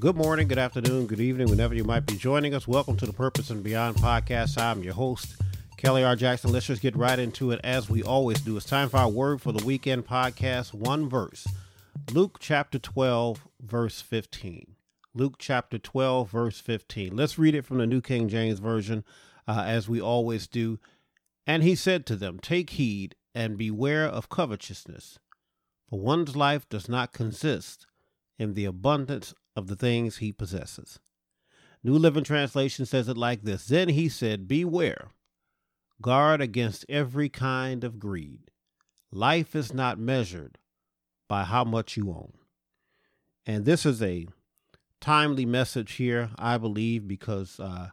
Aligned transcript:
Good 0.00 0.14
morning, 0.14 0.46
good 0.46 0.58
afternoon, 0.58 1.08
good 1.08 1.18
evening, 1.18 1.50
whenever 1.50 1.74
you 1.74 1.82
might 1.82 2.06
be 2.06 2.14
joining 2.14 2.54
us. 2.54 2.68
Welcome 2.68 2.96
to 2.98 3.06
the 3.06 3.12
Purpose 3.12 3.50
and 3.50 3.64
Beyond 3.64 3.96
podcast. 3.96 4.56
I'm 4.56 4.84
your 4.84 4.94
host, 4.94 5.34
Kelly 5.76 6.04
R. 6.04 6.14
Jackson. 6.14 6.52
Let's 6.52 6.66
just 6.66 6.82
get 6.82 6.94
right 6.94 7.18
into 7.18 7.50
it 7.50 7.60
as 7.64 7.90
we 7.90 8.04
always 8.04 8.40
do. 8.40 8.56
It's 8.56 8.64
time 8.64 8.88
for 8.88 8.98
our 8.98 9.08
word 9.08 9.42
for 9.42 9.50
the 9.50 9.64
weekend 9.64 10.06
podcast, 10.06 10.72
one 10.72 11.08
verse. 11.08 11.48
Luke 12.12 12.36
chapter 12.38 12.78
12, 12.78 13.48
verse 13.60 14.00
15. 14.00 14.76
Luke 15.14 15.34
chapter 15.36 15.78
12, 15.78 16.30
verse 16.30 16.60
15. 16.60 17.16
Let's 17.16 17.36
read 17.36 17.56
it 17.56 17.64
from 17.64 17.78
the 17.78 17.86
New 17.86 18.00
King 18.00 18.28
James 18.28 18.60
Version, 18.60 19.02
uh, 19.48 19.64
as 19.66 19.88
we 19.88 20.00
always 20.00 20.46
do. 20.46 20.78
And 21.44 21.64
he 21.64 21.74
said 21.74 22.06
to 22.06 22.14
them, 22.14 22.38
Take 22.38 22.70
heed 22.70 23.16
and 23.34 23.58
beware 23.58 24.04
of 24.04 24.28
covetousness, 24.28 25.18
for 25.90 25.98
one's 25.98 26.36
life 26.36 26.68
does 26.68 26.88
not 26.88 27.12
consist 27.12 27.88
in 28.38 28.54
the 28.54 28.64
abundance 28.64 29.34
of 29.58 29.66
the 29.66 29.76
things 29.76 30.16
he 30.16 30.32
possesses. 30.32 31.00
New 31.82 31.94
Living 31.94 32.24
Translation 32.24 32.86
says 32.86 33.08
it 33.08 33.16
like 33.16 33.42
this 33.42 33.66
Then 33.66 33.90
he 33.90 34.08
said, 34.08 34.48
Beware, 34.48 35.10
guard 36.00 36.40
against 36.40 36.86
every 36.88 37.28
kind 37.28 37.84
of 37.84 37.98
greed. 37.98 38.50
Life 39.10 39.54
is 39.54 39.74
not 39.74 39.98
measured 39.98 40.58
by 41.28 41.44
how 41.44 41.64
much 41.64 41.96
you 41.96 42.10
own. 42.10 42.32
And 43.46 43.64
this 43.64 43.84
is 43.84 44.02
a 44.02 44.26
timely 45.00 45.46
message 45.46 45.94
here, 45.94 46.30
I 46.38 46.58
believe, 46.58 47.08
because 47.08 47.58
uh, 47.58 47.90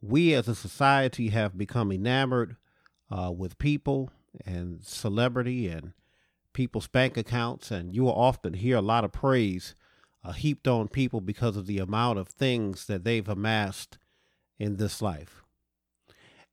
we 0.00 0.34
as 0.34 0.48
a 0.48 0.54
society 0.54 1.28
have 1.28 1.58
become 1.58 1.92
enamored 1.92 2.56
uh, 3.10 3.30
with 3.30 3.58
people 3.58 4.10
and 4.44 4.82
celebrity 4.82 5.68
and 5.68 5.92
people's 6.52 6.86
bank 6.88 7.16
accounts, 7.16 7.70
and 7.70 7.94
you 7.94 8.04
will 8.04 8.14
often 8.14 8.54
hear 8.54 8.76
a 8.76 8.82
lot 8.82 9.04
of 9.04 9.12
praise 9.12 9.74
uh, 10.24 10.32
heaped 10.32 10.66
on 10.66 10.88
people 10.88 11.20
because 11.20 11.56
of 11.56 11.66
the 11.66 11.78
amount 11.78 12.18
of 12.18 12.28
things 12.28 12.86
that 12.86 13.04
they've 13.04 13.28
amassed 13.28 13.98
in 14.58 14.76
this 14.76 15.02
life. 15.02 15.42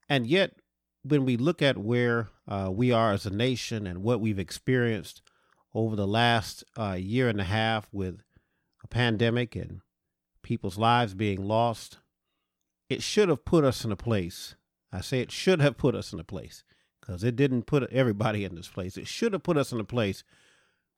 And 0.10 0.28
yet, 0.28 0.56
when 1.04 1.26
we 1.26 1.38
look 1.38 1.62
at 1.62 1.78
where 1.78 2.28
uh, 2.48 2.70
we 2.72 2.92
are 2.92 3.14
as 3.14 3.26
a 3.26 3.30
nation 3.30 3.88
and 3.88 4.04
what 4.04 4.20
we've 4.20 4.40
experienced 4.40 5.22
over 5.74 5.96
the 5.96 6.08
last 6.08 6.64
uh, 6.78 6.98
year 7.00 7.30
and 7.30 7.40
a 7.40 7.46
half 7.46 7.88
with 7.92 8.22
a 8.84 8.88
pandemic 8.88 9.56
and 9.56 9.82
people's 10.42 10.78
lives 10.78 11.14
being 11.14 11.42
lost, 11.42 12.00
it 12.90 13.02
should 13.02 13.30
have 13.30 13.46
put 13.46 13.64
us 13.64 13.86
in 13.86 13.92
a 13.92 13.96
place. 13.96 14.56
I 14.92 15.00
say 15.00 15.22
it 15.22 15.32
should 15.32 15.62
have 15.62 15.78
put 15.78 15.96
us 15.96 16.12
in 16.12 16.20
a 16.20 16.26
place 16.26 16.66
because 17.00 17.24
it 17.24 17.38
didn't 17.38 17.64
put 17.64 17.90
everybody 17.92 18.44
in 18.44 18.56
this 18.56 18.68
place. 18.68 18.98
It 18.98 19.08
should 19.08 19.32
have 19.32 19.44
put 19.44 19.58
us 19.58 19.72
in 19.72 19.80
a 19.80 19.86
place 19.86 20.24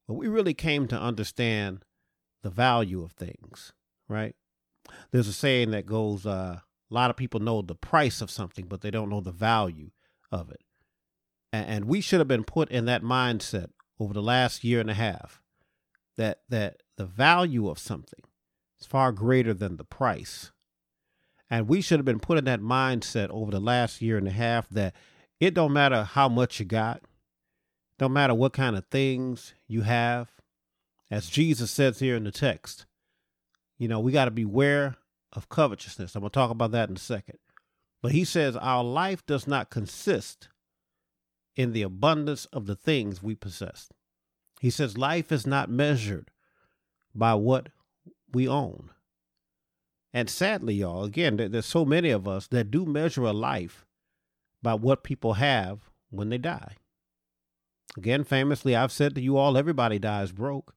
where 0.08 0.18
we 0.18 0.28
really 0.28 0.56
came 0.56 0.88
to 0.88 1.00
understand 1.00 1.86
the 2.44 2.50
value 2.50 3.02
of 3.02 3.14
things, 3.14 3.74
right? 4.08 4.36
There's 5.12 5.28
a 5.28 5.34
saying 5.34 5.72
that 5.72 5.86
goes, 5.86 6.26
uh, 6.26 6.60
a 6.60 6.94
lot 6.94 7.10
of 7.10 7.18
people 7.18 7.40
know 7.40 7.62
the 7.62 7.74
price 7.74 8.22
of 8.22 8.30
something, 8.30 8.66
but 8.68 8.82
they 8.82 8.92
don't 8.92 9.10
know 9.10 9.22
the 9.22 9.32
value 9.32 9.92
of 10.32 10.52
it. 10.52 10.62
And, 11.52 11.68
and 11.68 11.86
we 11.86 12.02
should 12.02 12.20
have 12.20 12.28
been 12.28 12.44
put 12.44 12.70
in 12.70 12.86
that 12.86 13.02
mindset 13.02 13.70
over 14.00 14.14
the 14.14 14.22
last 14.22 14.64
year 14.64 14.80
and 14.80 14.90
a 14.90 14.96
half 14.96 15.42
that 16.18 16.42
that 16.50 16.84
the 16.98 17.06
value 17.06 17.70
of 17.70 17.80
something 17.80 18.24
is 18.80 18.86
far 18.86 19.12
greater 19.12 19.54
than 19.54 19.78
the 19.78 19.84
price. 19.84 20.52
And 21.50 21.68
we 21.68 21.82
should 21.82 22.00
have 22.00 22.06
been 22.06 22.20
put 22.20 22.38
in 22.38 22.46
that 22.46 22.62
mindset 22.62 23.30
over 23.30 23.52
the 23.52 23.60
last 23.60 24.02
year 24.02 24.18
and 24.18 24.28
a 24.28 24.32
half 24.32 24.68
that 24.70 24.96
it 25.40 25.54
don't 25.54 25.74
matter 25.74 26.04
how 26.04 26.30
much 26.30 26.60
you 26.60 26.66
got, 26.66 27.02
don't 27.98 28.14
matter 28.14 28.34
what 28.34 28.54
kind 28.54 28.76
of 28.76 28.86
things 28.88 29.54
you 29.68 29.82
have, 29.82 30.30
as 31.14 31.30
Jesus 31.30 31.70
says 31.70 32.00
here 32.00 32.16
in 32.16 32.24
the 32.24 32.32
text. 32.32 32.88
You 33.78 33.88
know, 33.88 34.00
we 34.00 34.12
got 34.12 34.26
to 34.26 34.32
beware 34.32 34.96
of 35.32 35.48
covetousness. 35.48 36.16
I'm 36.16 36.22
going 36.22 36.32
to 36.32 36.34
talk 36.34 36.50
about 36.50 36.72
that 36.72 36.90
in 36.90 36.96
a 36.96 37.00
second. 37.00 37.38
But 38.02 38.14
he 38.14 38.24
says 38.24 38.56
our 38.56 38.84
life 38.84 39.24
does 39.28 39.46
not 39.46 39.70
consist 39.70 40.48
in 41.56 41.72
the 41.72 41.84
abundance 41.84 42.46
of 42.46 42.66
the 42.66 42.76
things 42.76 43.22
we 43.22 43.36
possess. 43.36 43.90
He 44.60 44.72
says 44.72 44.98
life 44.98 45.32
is 45.32 45.46
not 45.46 45.70
measured 45.70 46.32
by 47.14 47.36
what 47.36 47.70
we 48.34 48.48
own. 48.48 48.90
And 50.14 50.32
sadly, 50.32 50.74
y'all, 50.74 51.04
again, 51.04 51.38
there's 51.38 51.68
so 51.68 51.86
many 51.86 52.10
of 52.10 52.28
us 52.28 52.48
that 52.48 52.72
do 52.72 52.88
measure 52.88 53.24
a 53.24 53.34
life 53.34 53.86
by 54.64 54.74
what 54.74 55.04
people 55.04 55.34
have 55.34 55.92
when 56.10 56.30
they 56.30 56.40
die. 56.40 56.78
Again, 57.96 58.24
famously, 58.24 58.76
I've 58.76 58.92
said 58.92 59.14
to 59.14 59.22
you 59.22 59.38
all, 59.38 59.58
everybody 59.58 60.00
dies 60.00 60.32
broke 60.32 60.74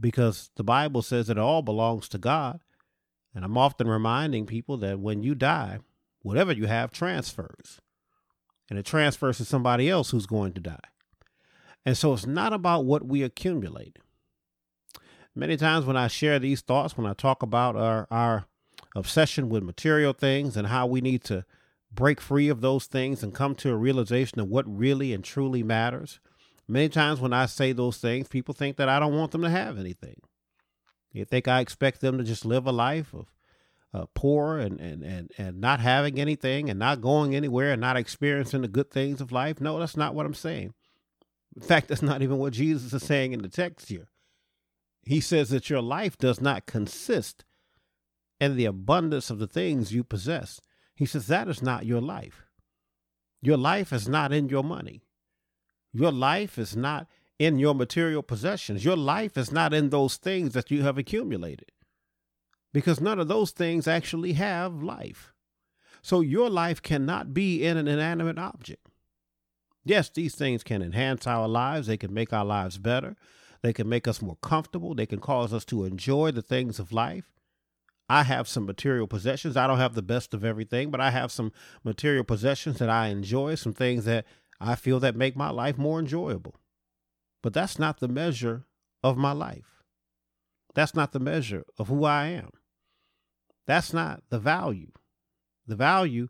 because 0.00 0.50
the 0.56 0.64
Bible 0.64 1.02
says 1.02 1.28
it 1.28 1.38
all 1.38 1.62
belongs 1.62 2.08
to 2.10 2.18
God. 2.18 2.60
And 3.34 3.44
I'm 3.44 3.58
often 3.58 3.88
reminding 3.88 4.46
people 4.46 4.76
that 4.78 4.98
when 4.98 5.22
you 5.22 5.34
die, 5.34 5.78
whatever 6.22 6.52
you 6.52 6.66
have 6.66 6.90
transfers, 6.90 7.80
and 8.70 8.78
it 8.78 8.84
transfers 8.84 9.38
to 9.38 9.44
somebody 9.44 9.88
else 9.88 10.10
who's 10.10 10.26
going 10.26 10.52
to 10.54 10.60
die. 10.60 10.88
And 11.86 11.96
so 11.96 12.12
it's 12.12 12.26
not 12.26 12.52
about 12.52 12.84
what 12.84 13.06
we 13.06 13.22
accumulate. 13.22 13.98
Many 15.34 15.56
times 15.56 15.86
when 15.86 15.96
I 15.96 16.08
share 16.08 16.38
these 16.38 16.60
thoughts, 16.60 16.96
when 16.96 17.06
I 17.06 17.14
talk 17.14 17.42
about 17.42 17.76
our, 17.76 18.06
our 18.10 18.46
obsession 18.96 19.48
with 19.48 19.62
material 19.62 20.12
things 20.12 20.56
and 20.56 20.66
how 20.66 20.86
we 20.86 21.00
need 21.00 21.22
to 21.24 21.44
break 21.92 22.20
free 22.20 22.48
of 22.48 22.60
those 22.60 22.86
things 22.86 23.22
and 23.22 23.34
come 23.34 23.54
to 23.56 23.70
a 23.70 23.76
realization 23.76 24.40
of 24.40 24.48
what 24.48 24.66
really 24.66 25.12
and 25.12 25.24
truly 25.24 25.62
matters, 25.62 26.20
Many 26.68 26.90
times 26.90 27.18
when 27.18 27.32
I 27.32 27.46
say 27.46 27.72
those 27.72 27.96
things, 27.96 28.28
people 28.28 28.54
think 28.54 28.76
that 28.76 28.88
I 28.88 29.00
don't 29.00 29.16
want 29.16 29.32
them 29.32 29.42
to 29.42 29.50
have 29.50 29.78
anything. 29.78 30.20
They 31.14 31.24
think 31.24 31.48
I 31.48 31.60
expect 31.60 32.00
them 32.00 32.18
to 32.18 32.24
just 32.24 32.44
live 32.44 32.66
a 32.66 32.72
life 32.72 33.14
of 33.14 33.32
uh, 33.94 34.04
poor 34.14 34.58
and, 34.58 34.78
and, 34.78 35.02
and, 35.02 35.32
and 35.38 35.60
not 35.60 35.80
having 35.80 36.20
anything 36.20 36.68
and 36.68 36.78
not 36.78 37.00
going 37.00 37.34
anywhere 37.34 37.72
and 37.72 37.80
not 37.80 37.96
experiencing 37.96 38.60
the 38.60 38.68
good 38.68 38.90
things 38.90 39.20
of 39.20 39.32
life. 39.32 39.60
No, 39.60 39.78
that's 39.78 39.96
not 39.96 40.14
what 40.14 40.26
I'm 40.26 40.34
saying. 40.34 40.74
In 41.56 41.62
fact, 41.62 41.88
that's 41.88 42.02
not 42.02 42.20
even 42.20 42.36
what 42.38 42.52
Jesus 42.52 42.92
is 42.92 43.02
saying 43.02 43.32
in 43.32 43.40
the 43.40 43.48
text 43.48 43.88
here. 43.88 44.08
He 45.02 45.20
says 45.20 45.48
that 45.48 45.70
your 45.70 45.80
life 45.80 46.18
does 46.18 46.40
not 46.40 46.66
consist 46.66 47.44
in 48.38 48.56
the 48.56 48.66
abundance 48.66 49.30
of 49.30 49.38
the 49.38 49.46
things 49.46 49.92
you 49.92 50.04
possess. 50.04 50.60
He 50.94 51.06
says 51.06 51.26
that 51.28 51.48
is 51.48 51.62
not 51.62 51.86
your 51.86 52.02
life. 52.02 52.44
Your 53.40 53.56
life 53.56 53.92
is 53.92 54.06
not 54.06 54.32
in 54.32 54.48
your 54.48 54.62
money. 54.62 55.02
Your 55.92 56.12
life 56.12 56.58
is 56.58 56.76
not 56.76 57.06
in 57.38 57.58
your 57.58 57.74
material 57.74 58.22
possessions. 58.22 58.84
Your 58.84 58.96
life 58.96 59.36
is 59.36 59.52
not 59.52 59.72
in 59.72 59.90
those 59.90 60.16
things 60.16 60.52
that 60.54 60.70
you 60.70 60.82
have 60.82 60.98
accumulated 60.98 61.70
because 62.72 63.00
none 63.00 63.18
of 63.18 63.28
those 63.28 63.50
things 63.50 63.88
actually 63.88 64.34
have 64.34 64.82
life. 64.82 65.32
So 66.02 66.20
your 66.20 66.50
life 66.50 66.82
cannot 66.82 67.34
be 67.34 67.64
in 67.64 67.76
an 67.76 67.88
inanimate 67.88 68.38
object. 68.38 68.86
Yes, 69.84 70.10
these 70.10 70.34
things 70.34 70.62
can 70.62 70.82
enhance 70.82 71.26
our 71.26 71.48
lives, 71.48 71.86
they 71.86 71.96
can 71.96 72.12
make 72.12 72.32
our 72.32 72.44
lives 72.44 72.78
better, 72.78 73.16
they 73.62 73.72
can 73.72 73.88
make 73.88 74.06
us 74.06 74.20
more 74.20 74.36
comfortable, 74.42 74.94
they 74.94 75.06
can 75.06 75.18
cause 75.18 75.52
us 75.52 75.64
to 75.66 75.84
enjoy 75.84 76.30
the 76.30 76.42
things 76.42 76.78
of 76.78 76.92
life. 76.92 77.32
I 78.08 78.22
have 78.22 78.48
some 78.48 78.64
material 78.64 79.06
possessions. 79.06 79.56
I 79.56 79.66
don't 79.66 79.78
have 79.78 79.94
the 79.94 80.02
best 80.02 80.32
of 80.32 80.44
everything, 80.44 80.90
but 80.90 81.00
I 81.00 81.10
have 81.10 81.30
some 81.30 81.52
material 81.84 82.24
possessions 82.24 82.78
that 82.78 82.88
I 82.88 83.08
enjoy, 83.08 83.54
some 83.54 83.74
things 83.74 84.06
that 84.06 84.24
I 84.60 84.74
feel 84.74 85.00
that 85.00 85.16
make 85.16 85.36
my 85.36 85.50
life 85.50 85.78
more 85.78 86.00
enjoyable. 86.00 86.54
But 87.42 87.54
that's 87.54 87.78
not 87.78 88.00
the 88.00 88.08
measure 88.08 88.64
of 89.02 89.16
my 89.16 89.32
life. 89.32 89.84
That's 90.74 90.94
not 90.94 91.12
the 91.12 91.20
measure 91.20 91.64
of 91.78 91.88
who 91.88 92.04
I 92.04 92.26
am. 92.26 92.50
That's 93.66 93.92
not 93.92 94.22
the 94.30 94.38
value. 94.38 94.92
The 95.66 95.76
value 95.76 96.28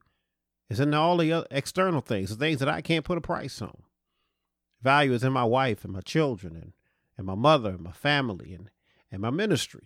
is 0.69 0.81
in 0.81 0.93
all 0.93 1.17
the 1.17 1.47
external 1.51 2.01
things, 2.01 2.31
the 2.31 2.37
things 2.37 2.61
that 2.61 2.69
I 2.69 2.81
can't 2.81 3.05
put 3.05 3.19
a 3.19 3.23
price 3.23 3.63
on. 3.63 3.83
Value 4.83 5.13
is 5.13 5.25
in 5.25 5.33
my 5.33 5.45
wife 5.45 5.85
and 5.85 5.93
my 5.93 6.01
children 6.01 6.55
and, 6.55 6.73
and 7.17 7.27
my 7.27 7.35
mother 7.35 7.71
and 7.71 7.81
my 7.81 7.93
family 7.93 8.53
and, 8.53 8.71
and 9.11 9.23
my 9.23 9.31
ministry. 9.31 9.85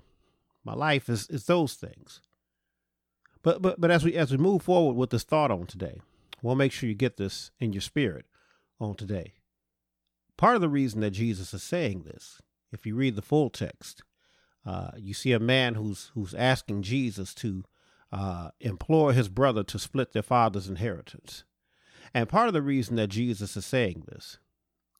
My 0.64 0.74
life 0.74 1.08
is, 1.08 1.28
is 1.28 1.46
those 1.46 1.74
things. 1.74 2.20
But 3.42 3.60
but 3.60 3.80
but 3.80 3.90
as 3.90 4.04
we 4.04 4.14
as 4.14 4.30
we 4.30 4.36
move 4.36 4.62
forward 4.62 4.94
with 4.94 5.10
this 5.10 5.24
thought 5.24 5.50
on 5.50 5.66
today, 5.66 6.00
we'll 6.40 6.54
make 6.54 6.70
sure 6.70 6.88
you 6.88 6.94
get 6.94 7.16
this 7.16 7.50
in 7.58 7.72
your 7.72 7.80
spirit 7.80 8.26
on 8.82 8.94
today. 8.94 9.32
Part 10.36 10.54
of 10.54 10.60
the 10.60 10.68
reason 10.68 11.00
that 11.00 11.10
Jesus 11.10 11.54
is 11.54 11.62
saying 11.62 12.02
this, 12.02 12.40
if 12.72 12.86
you 12.86 12.94
read 12.94 13.16
the 13.16 13.22
full 13.22 13.50
text, 13.50 14.02
uh, 14.64 14.92
you 14.96 15.14
see 15.14 15.32
a 15.32 15.40
man 15.40 15.74
who's 15.74 16.10
who's 16.14 16.34
asking 16.34 16.82
Jesus 16.82 17.34
to 17.34 17.64
uh, 18.12 18.50
implore 18.60 19.12
his 19.12 19.28
brother 19.28 19.62
to 19.64 19.78
split 19.78 20.12
their 20.12 20.22
father's 20.22 20.68
inheritance. 20.68 21.44
And 22.14 22.28
part 22.28 22.48
of 22.48 22.54
the 22.54 22.62
reason 22.62 22.96
that 22.96 23.08
Jesus 23.08 23.56
is 23.56 23.64
saying 23.64 24.04
this 24.06 24.38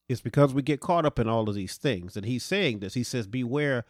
is 0.09 0.21
because 0.21 0.55
we 0.55 0.63
get 0.63 0.81
caught 0.81 1.07
up 1.07 1.19
in 1.19 1.29
all 1.29 1.49
of 1.49 1.55
these 1.55 1.77
things. 1.77 2.17
And 2.17 2.27
he's 2.27 2.45
saying 2.45 2.81
this. 2.81 2.95
He 2.95 3.03
says, 3.03 3.27
Beware 3.27 3.85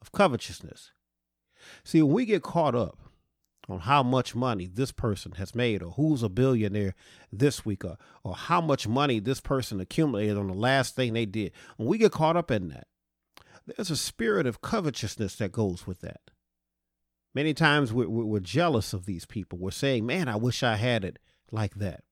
of 0.00 0.12
covetousness. 0.12 0.92
See, 1.84 2.00
when 2.02 2.14
we 2.14 2.24
get 2.24 2.42
caught 2.42 2.74
up 2.74 3.09
on 3.70 3.80
how 3.80 4.02
much 4.02 4.34
money 4.34 4.66
this 4.66 4.92
person 4.92 5.32
has 5.32 5.54
made 5.54 5.82
or 5.82 5.92
who's 5.92 6.22
a 6.22 6.28
billionaire 6.28 6.94
this 7.32 7.64
week 7.64 7.84
or, 7.84 7.96
or 8.24 8.34
how 8.34 8.60
much 8.60 8.88
money 8.88 9.18
this 9.18 9.40
person 9.40 9.80
accumulated 9.80 10.36
on 10.36 10.48
the 10.48 10.54
last 10.54 10.96
thing 10.96 11.12
they 11.12 11.26
did. 11.26 11.52
When 11.76 11.88
we 11.88 11.98
get 11.98 12.12
caught 12.12 12.36
up 12.36 12.50
in 12.50 12.68
that, 12.68 12.86
there's 13.66 13.90
a 13.90 13.96
spirit 13.96 14.46
of 14.46 14.60
covetousness 14.60 15.36
that 15.36 15.52
goes 15.52 15.86
with 15.86 16.00
that. 16.00 16.20
Many 17.34 17.54
times 17.54 17.92
we're, 17.92 18.08
we're 18.08 18.40
jealous 18.40 18.92
of 18.92 19.06
these 19.06 19.24
people. 19.24 19.58
We're 19.58 19.70
saying, 19.70 20.04
man, 20.04 20.28
I 20.28 20.36
wish 20.36 20.62
I 20.62 20.76
had 20.76 21.04
it 21.04 21.18
like 21.52 21.76
that. 21.76 22.02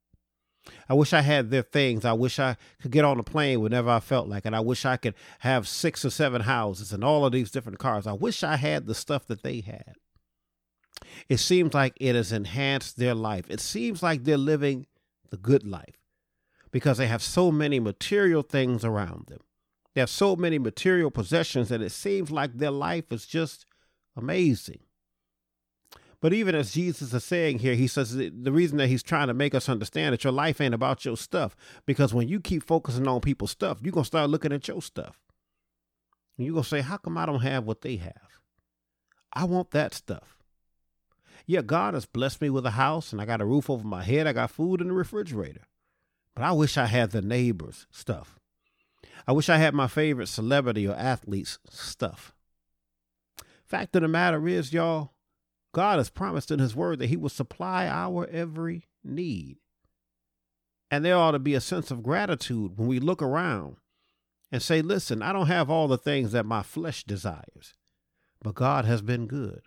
I 0.88 0.94
wish 0.94 1.12
I 1.12 1.22
had 1.22 1.50
their 1.50 1.62
things. 1.62 2.04
I 2.04 2.12
wish 2.12 2.38
I 2.38 2.56
could 2.80 2.90
get 2.90 3.04
on 3.04 3.18
a 3.18 3.24
plane 3.24 3.60
whenever 3.60 3.90
I 3.90 4.00
felt 4.00 4.28
like 4.28 4.46
it. 4.46 4.54
I 4.54 4.60
wish 4.60 4.84
I 4.84 4.96
could 4.96 5.14
have 5.40 5.66
six 5.66 6.04
or 6.04 6.10
seven 6.10 6.42
houses 6.42 6.92
and 6.92 7.02
all 7.02 7.24
of 7.24 7.32
these 7.32 7.50
different 7.50 7.78
cars. 7.78 8.06
I 8.06 8.12
wish 8.12 8.42
I 8.44 8.56
had 8.56 8.86
the 8.86 8.94
stuff 8.94 9.26
that 9.26 9.42
they 9.42 9.60
had. 9.60 9.94
It 11.28 11.38
seems 11.38 11.74
like 11.74 11.94
it 12.00 12.14
has 12.14 12.32
enhanced 12.32 12.96
their 12.96 13.14
life. 13.14 13.46
It 13.48 13.60
seems 13.60 14.02
like 14.02 14.24
they're 14.24 14.36
living 14.36 14.86
the 15.30 15.36
good 15.36 15.66
life 15.66 15.96
because 16.70 16.98
they 16.98 17.06
have 17.06 17.22
so 17.22 17.50
many 17.50 17.80
material 17.80 18.42
things 18.42 18.84
around 18.84 19.26
them. 19.26 19.40
They 19.94 20.00
have 20.00 20.10
so 20.10 20.36
many 20.36 20.58
material 20.58 21.10
possessions 21.10 21.70
that 21.70 21.82
it 21.82 21.90
seems 21.90 22.30
like 22.30 22.54
their 22.54 22.70
life 22.70 23.10
is 23.10 23.26
just 23.26 23.66
amazing. 24.16 24.80
But 26.20 26.32
even 26.32 26.54
as 26.54 26.72
Jesus 26.72 27.12
is 27.12 27.24
saying 27.24 27.60
here, 27.60 27.74
he 27.74 27.86
says 27.86 28.16
the 28.16 28.52
reason 28.52 28.78
that 28.78 28.88
he's 28.88 29.04
trying 29.04 29.28
to 29.28 29.34
make 29.34 29.54
us 29.54 29.68
understand 29.68 30.12
that 30.12 30.24
your 30.24 30.32
life 30.32 30.60
ain't 30.60 30.74
about 30.74 31.04
your 31.04 31.16
stuff. 31.16 31.54
Because 31.86 32.12
when 32.12 32.28
you 32.28 32.40
keep 32.40 32.64
focusing 32.64 33.06
on 33.06 33.20
people's 33.20 33.52
stuff, 33.52 33.78
you're 33.82 33.92
going 33.92 34.04
to 34.04 34.08
start 34.08 34.30
looking 34.30 34.52
at 34.52 34.66
your 34.66 34.82
stuff. 34.82 35.20
And 36.36 36.44
you're 36.46 36.54
going 36.54 36.64
to 36.64 36.68
say, 36.68 36.80
How 36.80 36.96
come 36.96 37.18
I 37.18 37.26
don't 37.26 37.42
have 37.42 37.64
what 37.64 37.82
they 37.82 37.96
have? 37.96 38.40
I 39.32 39.44
want 39.44 39.70
that 39.72 39.94
stuff. 39.94 40.37
Yeah, 41.48 41.62
God 41.62 41.94
has 41.94 42.04
blessed 42.04 42.42
me 42.42 42.50
with 42.50 42.66
a 42.66 42.72
house 42.72 43.10
and 43.10 43.22
I 43.22 43.24
got 43.24 43.40
a 43.40 43.46
roof 43.46 43.70
over 43.70 43.86
my 43.86 44.02
head. 44.02 44.26
I 44.26 44.34
got 44.34 44.50
food 44.50 44.82
in 44.82 44.88
the 44.88 44.92
refrigerator. 44.92 45.62
But 46.34 46.44
I 46.44 46.52
wish 46.52 46.76
I 46.76 46.84
had 46.84 47.10
the 47.10 47.22
neighbor's 47.22 47.86
stuff. 47.90 48.38
I 49.26 49.32
wish 49.32 49.48
I 49.48 49.56
had 49.56 49.72
my 49.72 49.88
favorite 49.88 50.28
celebrity 50.28 50.86
or 50.86 50.94
athlete's 50.94 51.58
stuff. 51.70 52.34
Fact 53.64 53.96
of 53.96 54.02
the 54.02 54.08
matter 54.08 54.46
is, 54.46 54.74
y'all, 54.74 55.14
God 55.72 55.96
has 55.96 56.10
promised 56.10 56.50
in 56.50 56.58
His 56.58 56.76
Word 56.76 56.98
that 56.98 57.08
He 57.08 57.16
will 57.16 57.30
supply 57.30 57.86
our 57.86 58.26
every 58.26 58.84
need. 59.02 59.56
And 60.90 61.02
there 61.02 61.16
ought 61.16 61.30
to 61.30 61.38
be 61.38 61.54
a 61.54 61.62
sense 61.62 61.90
of 61.90 62.02
gratitude 62.02 62.76
when 62.76 62.88
we 62.88 63.00
look 63.00 63.22
around 63.22 63.76
and 64.52 64.62
say, 64.62 64.82
listen, 64.82 65.22
I 65.22 65.32
don't 65.32 65.46
have 65.46 65.70
all 65.70 65.88
the 65.88 65.96
things 65.96 66.32
that 66.32 66.44
my 66.44 66.62
flesh 66.62 67.04
desires, 67.04 67.72
but 68.42 68.54
God 68.54 68.84
has 68.84 69.00
been 69.00 69.26
good. 69.26 69.62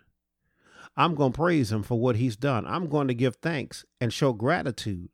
I'm 0.96 1.14
going 1.14 1.32
to 1.32 1.36
praise 1.36 1.72
him 1.72 1.82
for 1.82 1.98
what 1.98 2.16
he's 2.16 2.36
done. 2.36 2.66
I'm 2.66 2.88
going 2.88 3.08
to 3.08 3.14
give 3.14 3.36
thanks 3.36 3.84
and 4.00 4.12
show 4.12 4.32
gratitude 4.32 5.08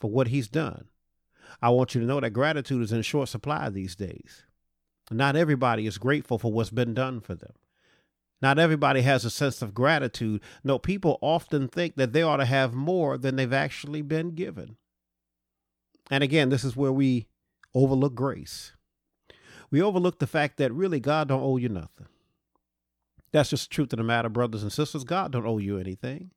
for 0.00 0.10
what 0.10 0.28
he's 0.28 0.48
done. 0.48 0.88
I 1.62 1.70
want 1.70 1.94
you 1.94 2.00
to 2.00 2.06
know 2.06 2.20
that 2.20 2.30
gratitude 2.30 2.82
is 2.82 2.92
in 2.92 3.02
short 3.02 3.28
supply 3.28 3.70
these 3.70 3.96
days. 3.96 4.44
Not 5.10 5.36
everybody 5.36 5.86
is 5.86 5.96
grateful 5.96 6.38
for 6.38 6.52
what's 6.52 6.70
been 6.70 6.92
done 6.92 7.20
for 7.20 7.34
them. 7.34 7.52
Not 8.40 8.58
everybody 8.58 9.00
has 9.02 9.24
a 9.24 9.30
sense 9.30 9.62
of 9.62 9.74
gratitude. 9.74 10.42
No, 10.62 10.78
people 10.78 11.18
often 11.22 11.66
think 11.68 11.96
that 11.96 12.12
they 12.12 12.22
ought 12.22 12.36
to 12.36 12.44
have 12.44 12.74
more 12.74 13.18
than 13.18 13.36
they've 13.36 13.52
actually 13.52 14.02
been 14.02 14.34
given. 14.34 14.76
And 16.10 16.22
again, 16.22 16.48
this 16.50 16.64
is 16.64 16.76
where 16.76 16.92
we 16.92 17.26
overlook 17.74 18.14
grace. 18.14 18.72
We 19.70 19.82
overlook 19.82 20.18
the 20.18 20.26
fact 20.26 20.56
that 20.58 20.72
really 20.72 21.00
God 21.00 21.28
don't 21.28 21.42
owe 21.42 21.56
you 21.56 21.68
nothing. 21.68 22.06
That's 23.32 23.50
just 23.50 23.68
the 23.68 23.74
truth 23.74 23.92
of 23.92 23.98
the 23.98 24.04
matter, 24.04 24.28
brothers 24.28 24.62
and 24.62 24.72
sisters. 24.72 25.04
God 25.04 25.32
don't 25.32 25.46
owe 25.46 25.58
you 25.58 25.78
anything. 25.78 26.30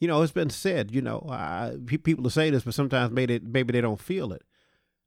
You 0.00 0.08
know, 0.08 0.22
it's 0.22 0.32
been 0.32 0.50
said, 0.50 0.90
you 0.90 1.00
know, 1.00 1.26
I, 1.30 1.76
people 1.86 2.28
say 2.30 2.50
this, 2.50 2.64
but 2.64 2.74
sometimes 2.74 3.12
maybe 3.12 3.38
they, 3.38 3.44
maybe 3.46 3.72
they 3.72 3.80
don't 3.80 4.00
feel 4.00 4.32
it. 4.32 4.42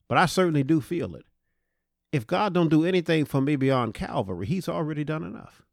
But 0.08 0.18
I 0.18 0.26
certainly 0.26 0.64
do 0.64 0.80
feel 0.82 1.16
it. 1.16 1.26
If 2.12 2.26
God 2.26 2.54
don't 2.54 2.70
do 2.70 2.86
anything 2.86 3.26
for 3.26 3.42
me 3.42 3.56
beyond 3.58 3.94
Calvary, 3.94 4.46
he's 4.46 4.70
already 4.70 5.04
done 5.04 5.24
enough. 5.24 5.64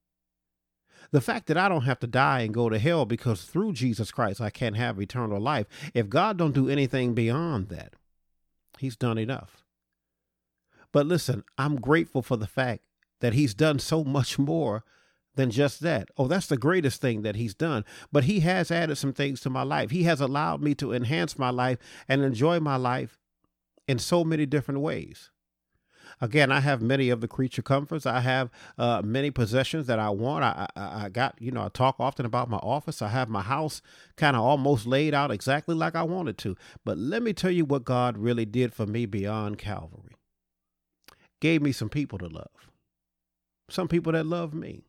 The 1.13 1.21
fact 1.21 1.47
that 1.47 1.59
I 1.59 1.69
don't 1.69 1.83
have 1.85 2.01
to 2.01 2.07
die 2.07 2.41
and 2.41 2.55
go 2.55 2.69
to 2.69 2.79
hell 2.79 3.05
because 3.05 3.45
through 3.45 3.75
Jesus 3.75 4.11
Christ 4.11 4.41
I 4.41 4.51
can 4.51 4.75
have 4.75 5.01
eternal 5.01 5.41
life, 5.41 5.67
if 5.95 6.09
God 6.09 6.37
don't 6.37 6.55
do 6.55 6.69
anything 6.69 7.15
beyond 7.15 7.69
that, 7.69 7.95
he's 8.79 8.97
done 8.97 9.19
enough. 9.19 9.63
But 10.91 11.07
listen, 11.07 11.45
I'm 11.59 11.77
grateful 11.77 12.23
for 12.23 12.37
the 12.37 12.47
fact 12.47 12.83
that 13.23 13.33
he's 13.33 13.55
done 13.55 13.79
so 13.79 14.05
much 14.05 14.39
more 14.39 14.85
than 15.37 15.51
just 15.51 15.81
that. 15.81 16.09
Oh, 16.19 16.27
that's 16.27 16.49
the 16.49 16.59
greatest 16.59 17.01
thing 17.01 17.23
that 17.23 17.37
he's 17.37 17.55
done. 17.55 17.85
But 18.11 18.25
he 18.25 18.41
has 18.41 18.71
added 18.71 18.97
some 18.97 19.15
things 19.15 19.41
to 19.41 19.51
my 19.51 19.63
life. 19.63 19.91
He 19.91 20.03
has 20.03 20.21
allowed 20.21 20.61
me 20.61 20.75
to 20.75 20.93
enhance 20.93 21.39
my 21.39 21.49
life 21.49 21.79
and 22.09 22.23
enjoy 22.23 22.61
my 22.61 22.77
life 22.77 23.19
in 23.89 23.99
so 23.99 24.25
many 24.25 24.45
different 24.45 24.81
ways. 24.81 25.31
Again, 26.21 26.53
I 26.53 26.61
have 26.61 26.83
many 26.83 27.09
of 27.11 27.21
the 27.21 27.29
creature 27.29 27.63
comforts. 27.63 28.07
I 28.07 28.21
have 28.21 28.51
uh, 28.77 29.03
many 29.03 29.31
possessions 29.31 29.87
that 29.87 30.01
I 30.01 30.11
want. 30.11 30.45
I, 30.45 30.67
I, 30.77 31.05
I 31.05 31.09
got, 31.09 31.37
you 31.41 31.53
know, 31.53 31.65
I 31.65 31.69
talk 31.69 31.97
often 32.01 32.27
about 32.27 32.51
my 32.51 32.59
office. 32.59 33.01
I 33.01 33.09
have 33.09 33.29
my 33.29 33.41
house 33.41 33.83
kind 34.17 34.37
of 34.37 34.43
almost 34.43 34.85
laid 34.85 35.15
out 35.15 35.31
exactly 35.31 35.75
like 35.75 35.95
I 35.95 36.03
wanted 36.03 36.39
to. 36.39 36.57
But 36.85 36.99
let 36.99 37.23
me 37.23 37.33
tell 37.33 37.53
you 37.53 37.65
what 37.65 37.85
God 37.85 38.19
really 38.19 38.45
did 38.45 38.75
for 38.75 38.85
me 38.85 39.07
beyond 39.07 39.59
Calvary. 39.59 40.17
Gave 41.41 41.63
me 41.63 41.73
some 41.73 41.89
people 41.89 42.19
to 42.19 42.27
love 42.27 42.72
some 43.73 43.89
people 43.89 44.13
that 44.13 44.27
love 44.27 44.55
me. 44.55 44.85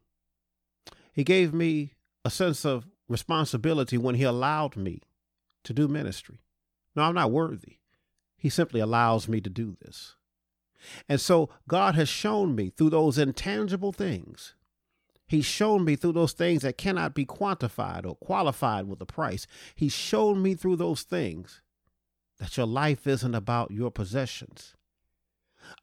He 1.13 1.23
gave 1.23 1.53
me 1.53 1.93
a 2.25 2.29
sense 2.29 2.65
of 2.65 2.87
responsibility 3.07 3.97
when 3.97 4.15
he 4.15 4.23
allowed 4.23 4.75
me 4.75 5.01
to 5.63 5.73
do 5.73 5.87
ministry. 5.87 6.39
No, 6.95 7.03
I'm 7.03 7.15
not 7.15 7.31
worthy. 7.31 7.77
He 8.37 8.49
simply 8.49 8.79
allows 8.79 9.27
me 9.27 9.39
to 9.41 9.49
do 9.49 9.75
this. 9.81 10.15
And 11.07 11.21
so 11.21 11.49
God 11.67 11.95
has 11.95 12.09
shown 12.09 12.55
me 12.55 12.69
through 12.69 12.89
those 12.89 13.17
intangible 13.17 13.93
things. 13.93 14.55
He's 15.27 15.45
shown 15.45 15.85
me 15.85 15.95
through 15.95 16.13
those 16.13 16.33
things 16.33 16.63
that 16.63 16.77
cannot 16.77 17.15
be 17.15 17.25
quantified 17.25 18.05
or 18.05 18.15
qualified 18.15 18.87
with 18.87 19.01
a 19.01 19.05
price. 19.05 19.47
He's 19.75 19.93
shown 19.93 20.41
me 20.41 20.55
through 20.55 20.75
those 20.75 21.03
things 21.03 21.61
that 22.39 22.57
your 22.57 22.67
life 22.67 23.07
isn't 23.07 23.33
about 23.33 23.71
your 23.71 23.91
possessions. 23.91 24.75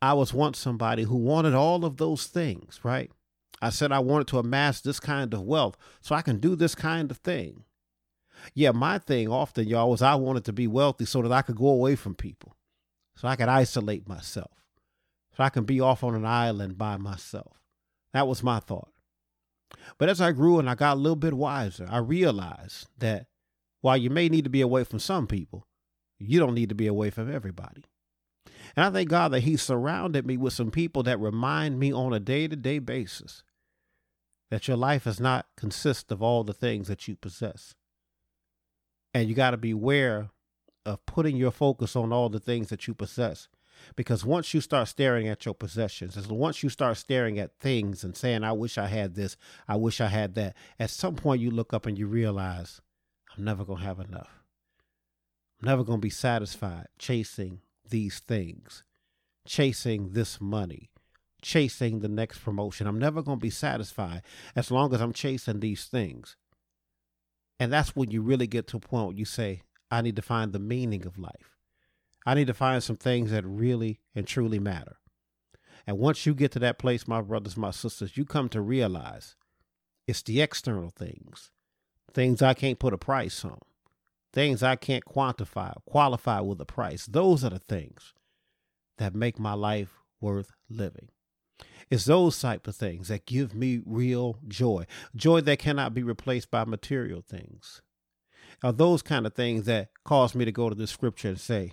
I 0.03 0.15
was 0.15 0.35
once 0.35 0.59
somebody 0.59 1.05
who 1.05 1.17
wanted 1.17 1.55
all 1.55 1.85
of 1.85 1.97
those 1.97 2.27
things, 2.27 2.81
right? 2.82 3.11
I 3.62 3.71
said 3.71 3.93
I 3.93 3.99
wanted 3.99 4.27
to 4.29 4.38
amass 4.38 4.81
this 4.81 5.00
kind 5.00 5.32
of 5.35 5.43
wealth 5.43 5.77
so 6.00 6.15
I 6.15 6.23
can 6.23 6.38
do 6.38 6.56
this 6.56 6.75
kind 6.75 7.11
of 7.11 7.19
thing. 7.19 7.65
Yeah, 8.55 8.71
my 8.71 8.99
thing 8.99 9.29
often, 9.29 9.69
y'all, 9.69 9.91
was 9.91 10.00
I 10.00 10.15
wanted 10.15 10.44
to 10.47 10.53
be 10.53 10.67
wealthy 10.67 11.05
so 11.05 11.21
that 11.23 11.32
I 11.32 11.43
could 11.43 11.56
go 11.56 11.69
away 11.69 11.94
from 11.94 12.15
people, 12.15 12.56
so 13.15 13.29
I 13.29 13.37
could 13.37 13.49
isolate 13.49 14.08
myself, 14.08 14.65
so 15.37 15.44
I 15.44 15.51
can 15.51 15.65
be 15.65 15.81
off 15.81 16.03
on 16.03 16.15
an 16.15 16.25
island 16.25 16.79
by 16.79 16.96
myself. 16.96 17.58
That 18.15 18.27
was 18.27 18.43
my 18.43 18.60
thought. 18.60 18.91
But 19.99 20.08
as 20.08 20.20
I 20.20 20.32
grew 20.32 20.58
and 20.58 20.69
I 20.70 20.75
got 20.75 20.96
a 20.96 21.01
little 21.01 21.17
bit 21.17 21.34
wiser, 21.34 21.87
I 21.89 21.99
realized 21.99 22.87
that 22.99 23.27
while 23.82 23.96
you 23.96 24.10
may 24.10 24.29
need 24.29 24.44
to 24.44 24.51
be 24.51 24.63
away 24.63 24.84
from 24.84 24.99
some 24.99 25.27
people, 25.27 25.67
you 26.19 26.39
don't 26.39 26.55
need 26.55 26.69
to 26.70 26.75
be 26.75 26.87
away 26.87 27.10
from 27.10 27.32
everybody. 27.32 27.84
And 28.77 28.84
I 28.84 28.91
thank 28.91 29.08
God 29.08 29.29
that 29.29 29.41
He 29.41 29.56
surrounded 29.56 30.27
me 30.27 30.36
with 30.36 30.53
some 30.53 30.70
people 30.70 31.03
that 31.05 31.20
remind 31.20 31.79
me 31.79 31.93
on 31.93 32.12
a 32.12 32.20
day 32.20 32.48
to 32.48 32.56
day 32.56 32.79
basis 32.79 33.43
that 34.50 34.67
your 34.67 34.77
life 34.77 35.05
does 35.05 35.20
not 35.20 35.46
consist 35.56 36.10
of 36.10 36.22
all 36.22 36.44
the 36.44 36.53
things 36.53 36.89
that 36.89 37.06
you 37.06 37.17
possess. 37.17 37.74
And 39.15 39.29
you 39.29 39.34
got 39.34 39.53
to 39.53 39.56
beware 39.56 40.31
of 40.84 41.05
putting 41.06 41.36
your 41.36 41.50
focus 41.50 41.94
on 41.94 42.12
all 42.12 42.29
the 42.29 42.41
things 42.41 42.69
that 42.69 42.86
you 42.86 42.94
possess. 42.94 43.48
Because 43.96 44.24
once 44.24 44.53
you 44.53 44.60
start 44.60 44.89
staring 44.89 45.27
at 45.27 45.44
your 45.46 45.55
possessions, 45.55 46.17
and 46.17 46.27
once 46.27 46.62
you 46.62 46.69
start 46.69 46.98
staring 46.98 47.39
at 47.39 47.58
things 47.58 48.05
and 48.05 48.17
saying, 48.17 48.44
I 48.44 48.53
wish 48.53 48.77
I 48.77 48.89
had 48.89 49.15
this, 49.15 49.36
I 49.67 49.77
wish 49.77 50.00
I 50.00 50.08
had 50.08 50.34
that, 50.34 50.55
at 50.79 50.91
some 50.91 51.15
point 51.15 51.41
you 51.41 51.50
look 51.50 51.72
up 51.72 51.86
and 51.86 51.96
you 51.96 52.06
realize, 52.06 52.81
I'm 53.36 53.44
never 53.44 53.65
going 53.65 53.79
to 53.79 53.84
have 53.84 54.00
enough. 54.00 54.43
I'm 55.60 55.67
never 55.67 55.84
going 55.84 55.98
to 55.98 56.03
be 56.03 56.10
satisfied 56.10 56.89
chasing 56.98 57.60
these 57.91 58.20
things, 58.20 58.85
chasing 59.47 60.11
this 60.11 60.41
money, 60.41 60.91
chasing 61.43 62.01
the 62.01 62.09
next 62.09 62.39
promotion. 62.39 62.87
I'm 62.87 62.99
never 62.99 63.23
going 63.23 63.39
to 63.39 63.43
be 63.43 63.51
satisfied 63.51 64.23
as 64.56 64.70
long 64.70 64.94
as 64.94 65.01
I'm 65.01 65.13
chasing 65.13 65.61
these 65.61 65.85
things. 65.85 66.37
And 67.59 67.73
that's 67.73 67.94
when 67.94 68.11
you 68.11 68.23
really 68.23 68.47
get 68.47 68.67
to 68.69 68.79
a 68.79 68.81
point 68.81 69.09
where 69.09 69.17
you 69.17 69.25
say, 69.25 69.63
I 69.91 70.03
need 70.03 70.17
to 70.17 70.23
find 70.23 70.53
the 70.53 70.59
meaning 70.59 71.05
of 71.05 71.19
life. 71.19 71.56
I 72.25 72.35
need 72.35 72.47
to 72.47 72.55
find 72.55 72.82
some 72.82 72.97
things 72.97 73.31
that 73.31 73.44
really 73.44 74.01
and 74.15 74.27
truly 74.27 74.59
matter. 74.59 74.97
And 75.87 75.99
once 75.99 76.27
you 76.27 76.35
get 76.35 76.53
to 76.53 76.59
that 76.61 76.79
place, 76.79 77.09
my 77.09 77.20
brothers, 77.20 77.56
my 77.56 77.70
sisters, 77.70 78.17
you 78.17 78.25
come 78.25 78.49
to 78.51 78.61
realize 78.61 79.37
it's 80.06 80.23
the 80.23 80.41
external 80.41 80.91
things, 80.91 81.51
things 82.13 82.43
I 82.43 82.55
can't 82.55 82.79
put 82.79 82.93
a 82.93 82.99
price 82.99 83.44
on, 83.44 83.59
things 84.32 84.63
I 84.63 84.77
can't 84.77 85.05
quantify, 85.05 85.75
qualify 85.84 86.41
with 86.41 86.60
a 86.60 86.65
price. 86.65 87.06
Those 87.06 87.44
are 87.44 87.51
the 87.51 87.58
things 87.58 88.15
that 88.99 89.15
make 89.15 89.39
my 89.39 89.55
life 89.55 89.94
worth 90.20 90.53
living. 90.69 91.08
It's 91.91 92.05
those 92.05 92.41
type 92.41 92.67
of 92.69 92.77
things 92.77 93.08
that 93.08 93.27
give 93.27 93.55
me 93.55 93.81
real 93.84 94.39
joy, 94.46 94.87
joy 95.17 95.41
that 95.43 95.58
cannot 95.58 95.94
be 95.94 96.03
replaced 96.03 96.51
by 96.51 96.65
material 96.65 97.22
things. 97.22 97.82
Are 98.63 98.72
those 98.72 99.03
kind 99.03 99.27
of 99.27 99.34
things 99.34 99.65
that 99.67 99.91
cause 100.05 100.34
me 100.34 100.44
to 100.44 100.53
go 100.53 100.69
to 100.69 100.75
the 100.75 100.87
scripture 100.87 101.29
and 101.29 101.41
say, 101.41 101.72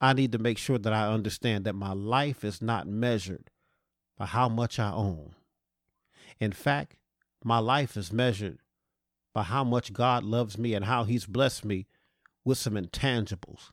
I 0.00 0.12
need 0.12 0.32
to 0.32 0.38
make 0.38 0.58
sure 0.58 0.78
that 0.78 0.92
I 0.92 1.12
understand 1.12 1.64
that 1.64 1.74
my 1.74 1.92
life 1.92 2.44
is 2.44 2.60
not 2.60 2.86
measured 2.86 3.50
by 4.18 4.26
how 4.26 4.48
much 4.48 4.78
I 4.78 4.92
own. 4.92 5.34
In 6.38 6.52
fact, 6.52 6.96
My 7.44 7.58
life 7.58 7.96
is 7.96 8.12
measured 8.12 8.58
by 9.32 9.44
how 9.44 9.62
much 9.62 9.92
God 9.92 10.24
loves 10.24 10.58
me 10.58 10.74
and 10.74 10.84
how 10.84 11.04
He's 11.04 11.26
blessed 11.26 11.64
me 11.64 11.86
with 12.46 12.56
some 12.56 12.74
intangibles, 12.74 13.72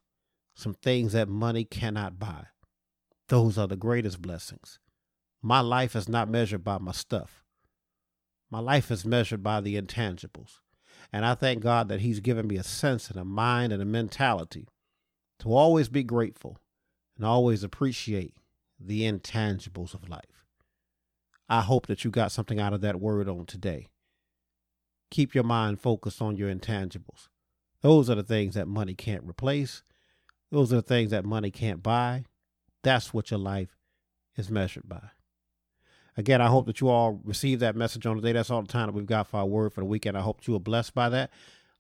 some 0.56 0.74
things 0.74 1.14
that 1.14 1.30
money 1.30 1.64
cannot 1.64 2.18
buy. 2.18 2.48
Those 3.30 3.58
are 3.58 3.68
the 3.68 3.78
greatest 3.78 4.20
blessings. 4.22 4.80
My 5.44 5.60
life 5.60 5.96
is 5.96 6.10
not 6.10 6.28
measured 6.28 6.64
by 6.64 6.80
my 6.80 6.92
stuff. 6.92 7.44
My 8.50 8.60
life 8.60 8.90
is 8.90 9.06
measured 9.06 9.44
by 9.44 9.62
the 9.62 9.80
intangibles. 9.80 10.60
And 11.12 11.24
I 11.24 11.36
thank 11.36 11.62
God 11.62 11.88
that 11.90 12.02
He's 12.02 12.20
given 12.20 12.48
me 12.48 12.58
a 12.58 12.64
sense 12.64 13.12
and 13.12 13.20
a 13.20 13.24
mind 13.24 13.72
and 13.72 13.82
a 13.82 13.86
mentality 13.86 14.68
to 15.40 15.54
always 15.54 15.88
be 15.88 16.04
grateful 16.04 16.58
and 17.16 17.26
always 17.26 17.64
appreciate 17.64 18.34
the 18.80 19.02
intangibles 19.02 19.94
of 19.94 20.10
life. 20.10 20.46
I 21.48 21.62
hope 21.62 21.86
that 21.86 22.04
you 22.04 22.10
got 22.10 22.32
something 22.32 22.60
out 22.60 22.74
of 22.74 22.82
that 22.82 23.00
word 23.00 23.30
on 23.30 23.46
today. 23.46 23.88
Keep 25.12 25.36
your 25.36 25.44
mind 25.44 25.80
focused 25.80 26.24
on 26.24 26.38
your 26.38 26.54
intangibles. 26.54 27.28
Those 27.84 28.10
are 28.10 28.16
the 28.16 28.24
things 28.24 28.56
that 28.56 28.68
money 28.68 28.96
can't 28.96 29.28
replace. 29.28 29.84
Those 30.52 30.74
are 30.74 30.78
the 30.78 30.82
things 30.82 31.12
that 31.12 31.26
money 31.26 31.52
can't 31.52 31.84
buy. 31.84 32.24
That's 32.82 33.14
what 33.14 33.30
your 33.30 33.40
life 33.40 33.78
is 34.36 34.50
measured 34.50 34.90
by. 34.90 35.12
Again, 36.16 36.42
I 36.42 36.48
hope 36.48 36.68
that 36.68 36.80
you 36.80 36.90
all 36.90 37.20
received 37.24 37.62
that 37.62 37.76
message 37.76 38.06
on 38.06 38.16
today. 38.16 38.32
That's 38.32 38.50
all 38.50 38.62
the 38.62 38.68
time 38.68 38.88
that 38.88 38.94
we've 38.94 39.06
got 39.06 39.28
for 39.28 39.38
our 39.38 39.46
word 39.46 39.74
for 39.74 39.82
the 39.82 39.86
weekend. 39.86 40.18
I 40.18 40.22
hope 40.22 40.48
you 40.48 40.54
were 40.54 40.60
blessed 40.60 40.94
by 40.94 41.10
that. 41.10 41.32